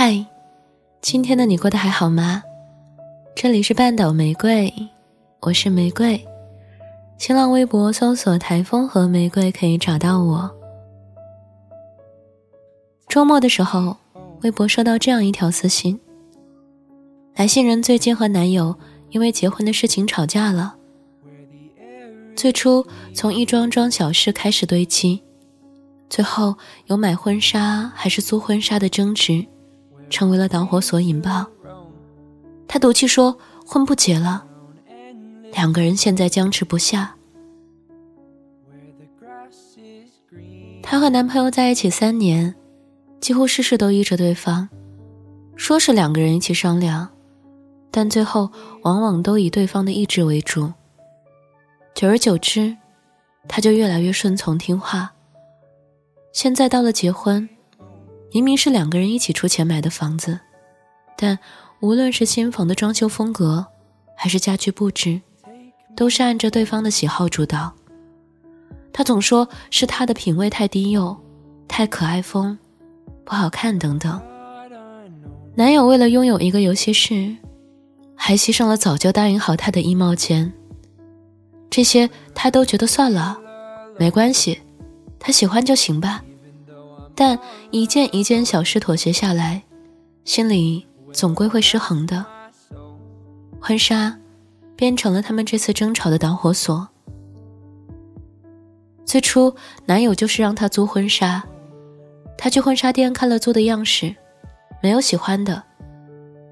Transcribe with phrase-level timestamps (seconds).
[0.00, 0.24] 嗨，
[1.00, 2.40] 今天的你过得还好吗？
[3.34, 4.72] 这里是半岛玫瑰，
[5.40, 6.24] 我是玫瑰。
[7.18, 10.48] 新浪微博搜索“台风和玫瑰”可以找到我。
[13.08, 13.96] 周末的时候，
[14.42, 15.98] 微博收到这样一条私信：
[17.34, 18.76] 来信人最近和男友
[19.10, 20.76] 因为结婚的事情吵架了。
[22.36, 25.20] 最初从一桩桩小事开始堆积，
[26.08, 26.54] 最后
[26.86, 29.44] 有买婚纱还是租婚纱的争执。
[30.10, 31.46] 成为了导火索，引爆。
[32.66, 34.44] 他赌气说婚不结了，
[35.52, 37.14] 两个人现在僵持不下。
[40.82, 42.54] 她和男朋友在一起三年，
[43.20, 44.68] 几乎事事都依着对方，
[45.56, 47.08] 说是两个人一起商量，
[47.90, 48.50] 但最后
[48.82, 50.72] 往往都以对方的意志为主。
[51.94, 52.76] 久而久之，
[53.48, 55.12] 他就越来越顺从听话。
[56.32, 57.48] 现在到了结婚。
[58.32, 60.38] 明明是两个人一起出钱买的房子，
[61.16, 61.38] 但
[61.80, 63.66] 无论是新房的装修风格，
[64.14, 65.20] 还是家具布置，
[65.96, 67.72] 都是按着对方的喜好主导。
[68.92, 71.16] 他总说是他的品味太低幼，
[71.66, 72.58] 太可爱风，
[73.24, 74.20] 不好看等等。
[75.54, 77.36] 男友为了拥有一个游戏室，
[78.14, 80.52] 还牺牲了早就答应好他的衣帽间。
[81.70, 83.38] 这些他都觉得算了，
[83.98, 84.60] 没关系，
[85.18, 86.22] 他喜欢就行吧。
[87.20, 87.36] 但
[87.72, 89.60] 一件一件小事妥协下来，
[90.24, 92.24] 心里总归会失衡的。
[93.60, 94.16] 婚纱
[94.76, 96.88] 变成了他们这次争吵的导火索。
[99.04, 99.52] 最初，
[99.84, 101.42] 男友就是让她租婚纱，
[102.36, 104.14] 她去婚纱店看了租的样式，
[104.80, 105.60] 没有喜欢的，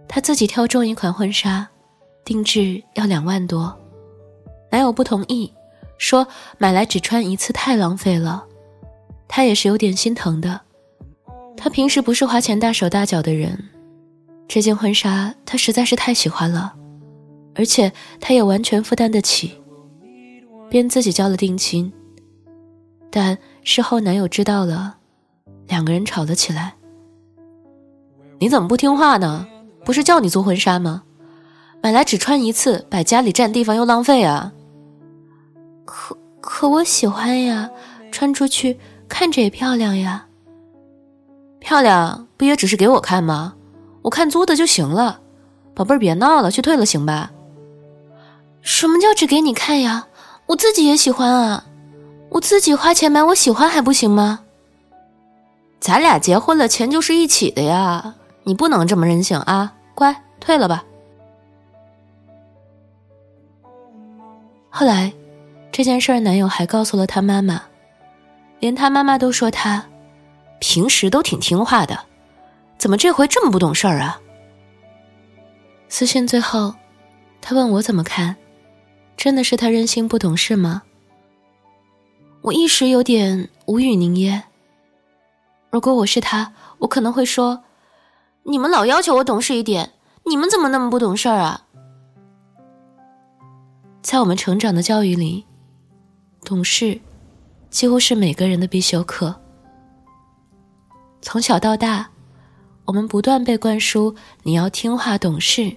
[0.08, 1.68] 她自己挑中一款婚纱，
[2.24, 3.72] 定制要两万多。
[4.72, 5.52] 男友不同意，
[5.96, 6.26] 说
[6.58, 8.44] 买来只穿一次太浪费了。
[9.28, 10.60] 他也是有点心疼的，
[11.56, 13.68] 他平时不是花钱大手大脚的人，
[14.48, 16.74] 这件婚纱他实在是太喜欢了，
[17.54, 19.52] 而且他也完全负担得起，
[20.70, 21.92] 便自己交了定金。
[23.10, 24.96] 但事后男友知道了，
[25.68, 26.74] 两个人吵了起来。
[28.38, 29.46] 你怎么不听话呢？
[29.84, 31.02] 不是叫你做婚纱吗？
[31.82, 34.52] 买来只穿一次，摆家里占地方又浪费啊。
[35.84, 37.70] 可可我喜欢呀，
[38.10, 38.78] 穿出去。
[39.08, 40.26] 看着也漂亮呀，
[41.58, 43.54] 漂亮不也只是给我看吗？
[44.02, 45.20] 我看租的就行了，
[45.74, 47.30] 宝贝儿别闹了，去退了行吧？
[48.60, 50.06] 什么叫只给你看呀？
[50.46, 51.64] 我自己也喜欢啊，
[52.30, 54.40] 我自己花钱买我喜欢还不行吗？
[55.80, 59.74] 咱俩结婚了，钱就是一起的呀，你不能这么任性啊！
[59.94, 60.84] 乖，退了吧。
[64.70, 65.12] 后来，
[65.72, 67.62] 这件事儿男友还告诉了他妈妈。
[68.60, 69.84] 连他妈妈都说他
[70.60, 71.98] 平时都挺听话的，
[72.78, 74.20] 怎么这回这么不懂事儿啊？
[75.88, 76.74] 私信最后，
[77.40, 78.34] 他问我怎么看，
[79.16, 80.82] 真的是他任性不懂事吗？
[82.42, 84.42] 我一时有点无语凝噎。
[85.70, 87.64] 如果我是他，我可能会说
[88.44, 89.92] ：“你们老要求我懂事一点，
[90.24, 91.66] 你们怎么那么不懂事儿啊？”
[94.00, 95.44] 在我们成长的教育里，
[96.44, 97.00] 懂事。
[97.76, 99.38] 几乎是每个人的必修课。
[101.20, 102.08] 从小到大，
[102.86, 104.14] 我们不断被灌输
[104.44, 105.76] 你要听话懂事，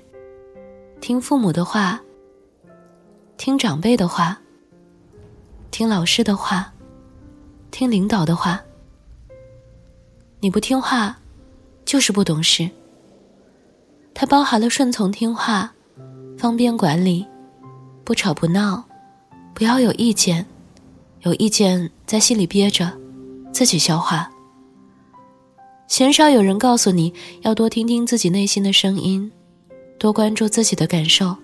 [1.01, 1.99] 听父母的话，
[3.35, 4.39] 听长辈的话，
[5.71, 6.71] 听老师的话，
[7.69, 8.61] 听领导的话。
[10.39, 11.19] 你不听话，
[11.83, 12.69] 就是不懂事。
[14.13, 15.73] 它包含了顺从听话、
[16.37, 17.27] 方便管理、
[18.05, 18.81] 不吵不闹、
[19.53, 20.45] 不要有意见。
[21.21, 22.91] 有意见在心里憋着，
[23.51, 24.29] 自己消化。
[25.87, 29.31] 鲜少有人告诉你要多听听自己内心的声音，
[29.97, 31.35] 多关注自己的感受。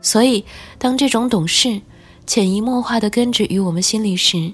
[0.00, 0.44] 所以，
[0.78, 1.80] 当这种懂事
[2.26, 4.52] 潜移默化的根植于我们心里时，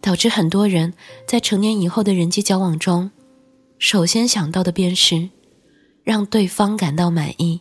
[0.00, 0.92] 导致很多人
[1.26, 3.10] 在成年以后的人际交往中，
[3.78, 5.28] 首先想到的便是
[6.02, 7.60] 让对方感到满意。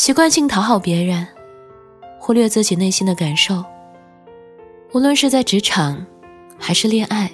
[0.00, 1.28] 习惯性讨好别人，
[2.18, 3.62] 忽略自己内心的感受。
[4.94, 6.06] 无论是在职场，
[6.58, 7.30] 还是恋爱，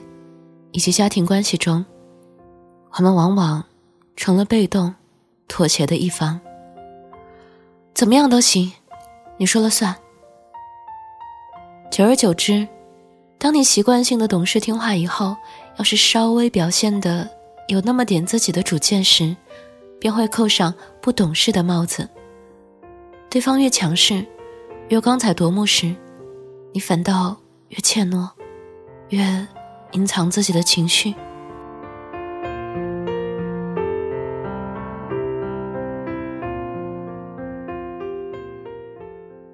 [0.72, 1.86] 以及家庭关系中，
[2.90, 3.62] 我们往往
[4.16, 4.92] 成了被动、
[5.46, 6.40] 妥协的一方。
[7.94, 8.72] 怎么样都行，
[9.36, 9.94] 你说了算。
[11.88, 12.66] 久而久之，
[13.38, 15.36] 当你习惯性的懂事听话以后，
[15.76, 17.30] 要是稍微表现的
[17.68, 19.36] 有那么点自己的主见时，
[20.00, 22.08] 便会扣上不懂事的帽子。
[23.36, 24.24] 对方越强势，
[24.88, 25.94] 越光彩夺目时，
[26.72, 27.36] 你反倒
[27.68, 28.30] 越怯懦，
[29.10, 29.46] 越
[29.92, 31.14] 隐藏自己的情绪。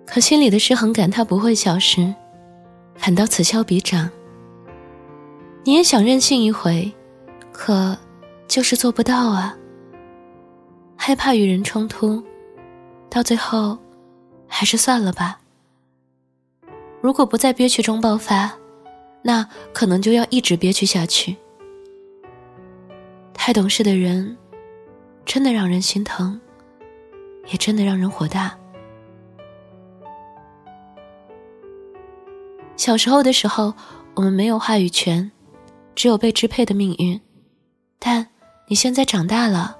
[0.07, 2.15] 可心里的失衡感，它不会消失，
[2.95, 4.09] 反倒此消彼长。
[5.65, 6.93] 你也想任性一回，
[7.51, 7.99] 可
[8.47, 9.57] 就是做不到啊。
[10.95, 12.23] 害怕与人冲突，
[13.13, 13.77] 到最后，
[14.49, 15.39] 还是算了吧。
[17.03, 18.51] 如果不在憋屈中爆发，
[19.21, 21.37] 那可能就要一直憋屈下去。
[23.35, 24.35] 太懂事的人，
[25.27, 26.41] 真的让人心疼，
[27.49, 28.57] 也真的让人火大。
[32.79, 33.75] 小时候的时候，
[34.15, 35.31] 我们没有话语权，
[35.95, 37.21] 只有被支配的命运。
[37.99, 38.27] 但
[38.69, 39.77] 你现在长大了，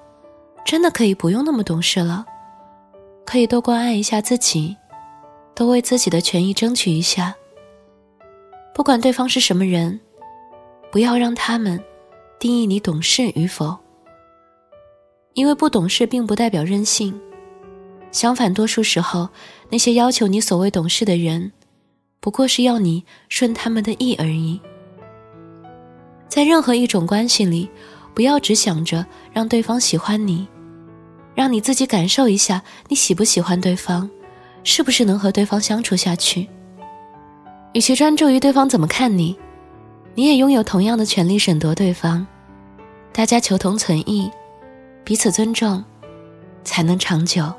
[0.67, 2.27] 真的可以不用那么懂事了，
[3.25, 4.77] 可以多关爱一下自己，
[5.55, 7.35] 多为自己的权益争取一下。
[8.75, 9.99] 不管对方是什么人，
[10.91, 11.83] 不要让他们
[12.39, 13.77] 定义你懂事与否。
[15.35, 17.19] 因为不懂事并不代表任性，
[18.11, 19.29] 相反，多数时候
[19.71, 21.53] 那些要求你所谓懂事的人。
[22.21, 24.61] 不过是要你顺他们的意而已。
[26.29, 27.69] 在任何一种关系里，
[28.15, 30.47] 不要只想着让对方喜欢你，
[31.35, 34.09] 让你自己感受一下你喜不喜欢对方，
[34.65, 36.49] 是不是能和对方相处下去。
[37.73, 39.39] 与其专注于对方怎么看你，
[40.15, 42.27] 你也拥有同样的权利审夺对方。
[43.13, 44.31] 大家求同存异，
[45.05, 45.85] 彼此尊重，
[46.65, 47.53] 才能长久。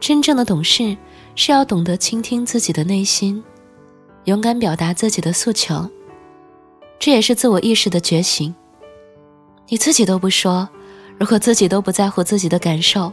[0.00, 0.96] 真正的懂事。
[1.36, 3.42] 是要懂得倾听自己的内心，
[4.26, 5.90] 勇敢表达自己的诉求，
[6.96, 8.54] 这也是自我意识的觉醒。
[9.66, 10.68] 你自己都不说，
[11.18, 13.12] 如果自己都不在乎自己的感受，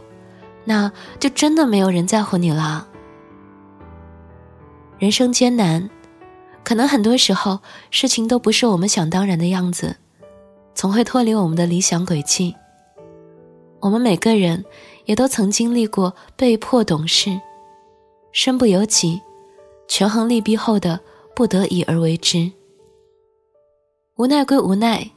[0.64, 2.86] 那就真的没有人在乎你了。
[4.98, 5.88] 人生艰难，
[6.62, 7.60] 可能很多时候
[7.90, 9.96] 事情都不是我们想当然的样子，
[10.74, 12.54] 总会脱离我们的理想轨迹。
[13.80, 14.64] 我们每个人
[15.06, 17.40] 也都曾经历过被迫懂事。
[18.30, 19.20] 身不由己，
[19.88, 21.00] 权衡利弊后的
[21.34, 22.50] 不得已而为之。
[24.16, 25.10] 无奈归无奈，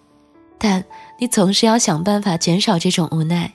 [0.57, 0.83] 但
[1.19, 3.53] 你总是要想办法减少这种无奈。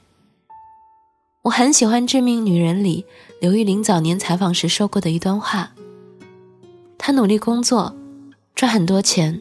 [1.43, 3.05] 我很喜欢《致命女人》里
[3.41, 5.73] 刘玉玲早年采访时说过的一段话：
[6.99, 7.95] 她努力工作，
[8.55, 9.41] 赚很多钱，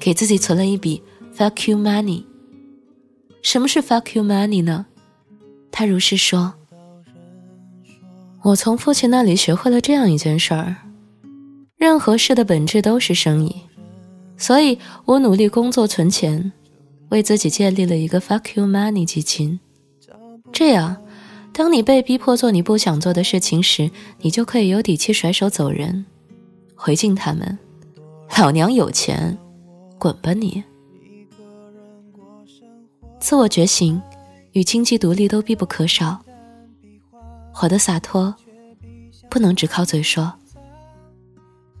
[0.00, 1.02] 给自己存了一笔
[1.36, 2.24] “fuck you money”。
[3.42, 4.86] 什么是 “fuck you money” 呢？
[5.70, 6.54] 她如是说。
[8.42, 10.76] 我从父亲那里学会了这样一件事儿：
[11.76, 13.54] 任何事的本质都是生意，
[14.38, 16.52] 所以我努力工作存钱，
[17.10, 19.58] 为自己建立了一个 “fuck you money” 基金。
[20.52, 20.96] 这样，
[21.52, 26.06] 当你被逼迫做你不想做的事情时，你就可以有底气甩手走人，
[26.74, 27.58] 回敬他们
[28.38, 29.36] ：“老娘有钱，
[29.98, 30.62] 滚吧你！”
[33.18, 34.00] 自我觉醒
[34.52, 36.20] 与经济独立都必不可少。
[37.52, 38.34] 活得洒脱，
[39.30, 40.32] 不能只靠嘴说。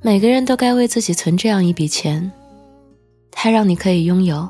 [0.02, 2.32] 每个人都该为自己存这样一笔钱，
[3.30, 4.48] 它让你可以拥有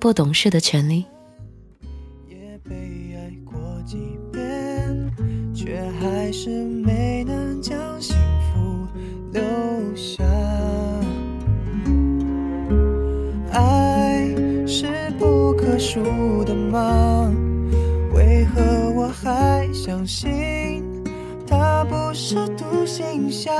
[0.00, 1.04] 不懂事的权利。
[2.28, 2.74] 也被
[3.16, 5.10] 爱过几遍
[5.54, 8.16] 却还是没能将幸
[8.52, 8.86] 福
[9.32, 9.42] 留
[9.96, 10.24] 下。
[13.52, 14.34] 爱
[14.66, 17.32] 是不可数的吗？
[18.14, 18.62] 为何
[18.94, 20.84] 我还相信
[21.46, 23.52] 他不是独行侠？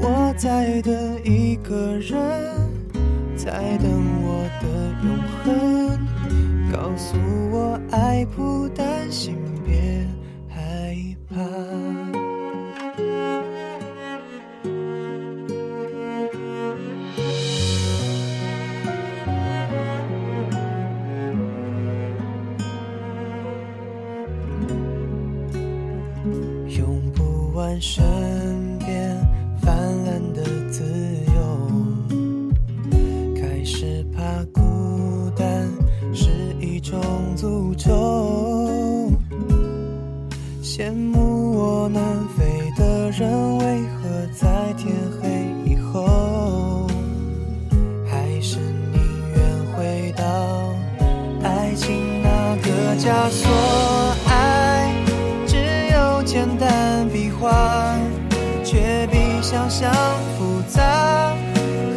[0.00, 0.92] 我在等
[1.24, 2.51] 一个人，
[3.44, 3.90] 在等
[4.22, 4.66] 我的
[5.04, 5.98] 永恒。
[6.72, 7.18] 告诉
[7.50, 10.06] 我，爱不担心，别
[10.48, 10.96] 害
[11.28, 11.91] 怕。
[53.02, 53.50] 枷锁，
[54.28, 54.94] 爱
[55.44, 55.56] 只
[55.92, 57.96] 有简单笔画，
[58.62, 59.18] 却比？
[59.42, 59.92] 想象
[60.38, 61.34] 复杂，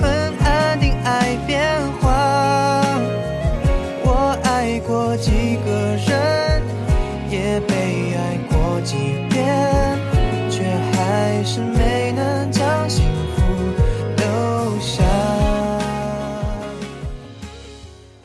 [0.01, 1.63] 很安定，爱变
[2.01, 2.83] 化。
[4.03, 6.63] 我爱过几个人，
[7.29, 8.95] 也也被爱过几
[9.29, 9.97] 遍，
[10.49, 13.43] 却还是没能将幸福
[14.17, 15.03] 留下。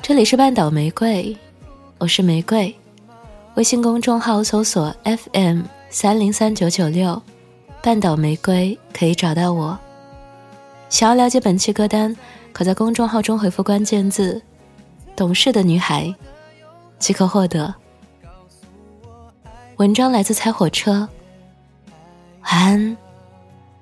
[0.01, 1.37] 这里是半岛玫瑰，
[2.01, 2.75] 我是玫瑰。
[3.57, 7.21] 微信公众号搜索 FM 三零三九九六，
[7.83, 9.79] 半岛玫瑰可以找到我。
[10.89, 12.17] 想要了解本期歌单，
[12.55, 14.41] 可在公众号中回复关键字
[15.15, 16.13] “懂事的女孩”，
[16.99, 17.75] 即可获得。
[19.77, 21.07] 文章来自猜火车，
[22.45, 22.97] 晚安，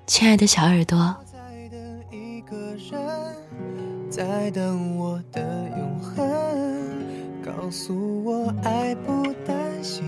[0.08, 1.14] 亲爱的小耳朵。
[1.24, 1.38] 在
[1.70, 2.56] 等一个
[2.90, 5.67] 人，在等我的。
[7.68, 10.06] 告诉我，爱不单行。